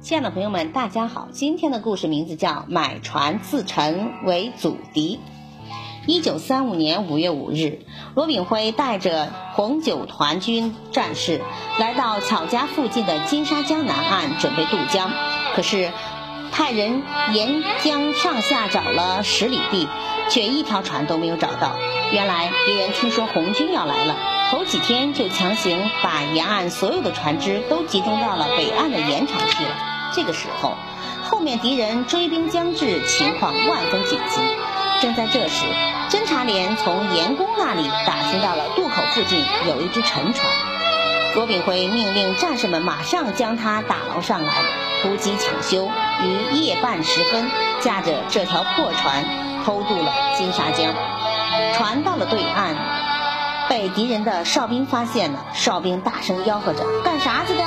[0.00, 1.26] 亲爱的朋友们，大家好！
[1.32, 5.18] 今天的故事名字叫《买船自沉为阻敌》。
[6.06, 7.80] 一九三五年五月五日，
[8.14, 11.40] 罗炳辉带着红九团军战士
[11.80, 15.10] 来到巧家附近的金沙江南岸，准备渡江。
[15.56, 15.90] 可是，
[16.58, 19.88] 派人沿江上下找了十里地，
[20.28, 21.76] 却一条船都没有找到。
[22.10, 24.16] 原来敌人听说红军要来了，
[24.50, 29.70] 头几天就强行把沿岸所有的船只都集中到了北岸的盐场去了。
[30.12, 30.76] 这个时候，
[31.30, 34.40] 后面敌人追兵将至，情况万分紧急。
[35.00, 35.64] 正在这时，
[36.10, 40.52] 侦察连从盐工那里打听到了渡口附近有一只沉船。
[41.36, 44.52] 罗炳辉命令战士们马上将它打捞上来，
[45.02, 45.88] 突击抢修，
[46.22, 49.24] 于夜半时分，驾着这条破船
[49.64, 50.94] 偷渡了金沙江。
[51.74, 52.76] 船到了对岸，
[53.68, 55.46] 被敌人的哨兵发现了。
[55.54, 57.64] 哨兵大声吆喝着：“干啥子的？”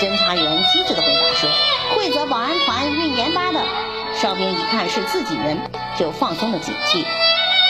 [0.00, 1.48] 侦查员机智的回答说
[1.96, 3.60] ：“会泽保安团运盐巴的。”
[4.20, 7.04] 哨兵一看是自己人，就放松了警惕。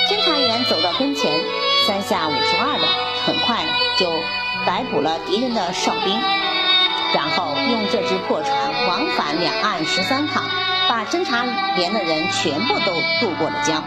[0.08, 1.40] 侦查员走到跟前，
[1.86, 2.86] 三下五除二的，
[3.26, 3.64] 很快
[3.98, 4.10] 就
[4.66, 6.20] 逮捕了敌人的哨兵，
[7.14, 8.52] 然后用这只破船
[8.88, 10.42] 往返两岸十三趟，
[10.88, 11.44] 把侦察
[11.76, 13.84] 连的人全部都渡过了江。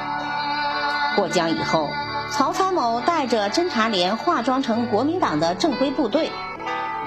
[1.17, 1.89] 过江以后，
[2.31, 6.31] 曹参谋带着侦察连化妆成国民党的正规部队，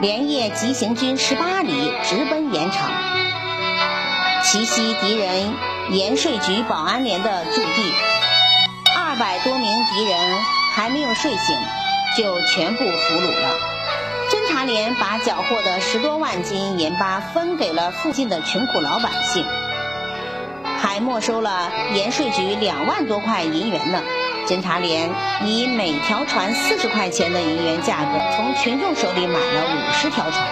[0.01, 2.91] 连夜急行军十八里，直奔盐场。
[4.43, 5.55] 奇袭敌人
[5.91, 7.93] 盐税局保安连的驻地，
[8.95, 10.39] 二百多名敌人
[10.75, 11.57] 还没有睡醒，
[12.19, 13.49] 就全部俘虏了。
[14.51, 19.47] 侦查连把缴获的十多万斤盐巴分给了附近的穷苦老百姓，
[20.77, 24.03] 还没收了盐税局两万多块银元呢。
[24.49, 25.09] 侦查连
[25.45, 30.45] 以每条船四十块钱的银元价格，从群众手里买了五十条船，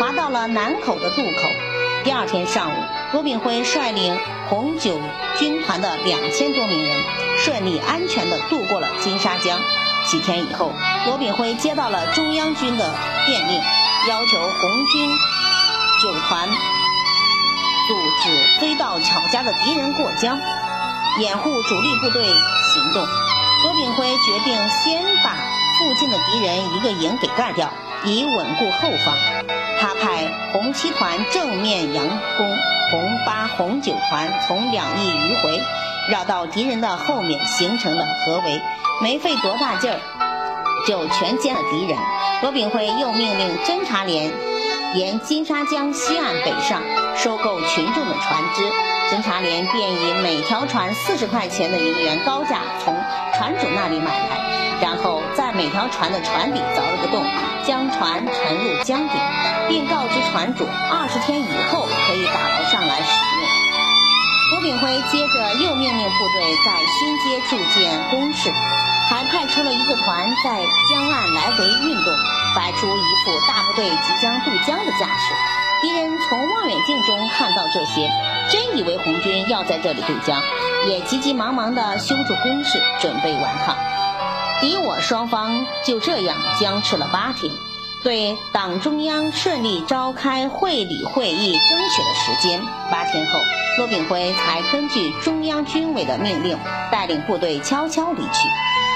[0.00, 1.50] 划到了南口的渡口。
[2.04, 2.74] 第二天上午，
[3.12, 4.98] 罗炳辉率领红九
[5.38, 7.02] 军团的两千多名人，
[7.36, 9.60] 顺利安全地渡过了金沙江。
[10.06, 10.72] 几天以后，
[11.06, 12.94] 罗炳辉接到了中央军的
[13.26, 13.60] 电令，
[14.08, 15.10] 要求红军
[16.00, 20.38] 九团阻止追到巧家的敌人过江，
[21.18, 23.04] 掩护主力部队行动。
[23.64, 25.36] 罗炳辉决定先把
[25.78, 27.68] 附近的敌人一个营给干掉，
[28.04, 29.16] 以稳固后方。
[29.78, 32.56] 他派红七团正面佯攻，
[32.92, 35.62] 红八、红九团从两翼迂回，
[36.10, 38.62] 绕到敌人的后面，形成了合围。
[39.02, 40.00] 没费多大劲儿，
[40.86, 41.98] 就全歼了敌人。
[42.42, 44.32] 罗炳辉又命令侦察连
[44.94, 46.82] 沿金沙江西岸北上，
[47.16, 48.62] 收购群众的船只。
[49.10, 52.96] 侦察连便以每条船四十块钱的银元高价从
[53.34, 57.24] 船主那里买来，然后在每条船的船底凿了个洞，
[57.64, 59.14] 将船沉入江底，
[59.68, 63.45] 并告知船主二十天以后可以打捞上来使用。
[64.48, 68.48] 胡炳辉接着又命令部队在新街筑建工事，
[69.10, 72.14] 还派出了一个团在江岸来回运动，
[72.54, 75.34] 摆出一副大部队即将渡江的架势。
[75.82, 78.08] 敌人从望远镜中看到这些，
[78.48, 80.40] 真以为红军要在这里渡江，
[80.86, 83.76] 也急急忙忙地修筑工事，准备完抗。
[84.60, 87.52] 敌我双方就这样僵持了八天，
[88.06, 92.62] 对党中央顺利召开会理会议争取了时间。
[92.88, 93.32] 八天后，
[93.78, 96.56] 罗炳辉才根据中央军委的命令，
[96.92, 98.48] 带领部队悄悄离去。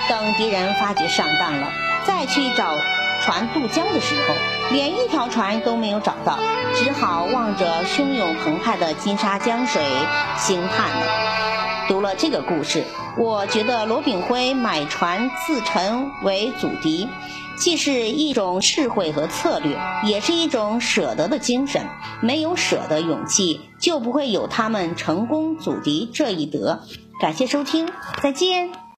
[0.08, 1.72] 等敌人发觉上当了，
[2.06, 2.76] 再去找
[3.24, 4.34] 船渡江的时候，
[4.70, 6.38] 连一条船都没有找到，
[6.76, 9.82] 只好望着汹涌澎湃的金沙江水
[10.36, 11.49] 兴叹了。
[11.90, 12.84] 读了这个故事，
[13.18, 17.08] 我觉得罗炳辉买船自沉为祖敌，
[17.58, 21.84] 既是一种智慧和策略，也是一种舍得的精神。
[22.22, 26.82] 没有舍得勇气，就不会有他们成功阻敌这一德。
[27.20, 27.88] 感谢收听，
[28.22, 28.70] 再见。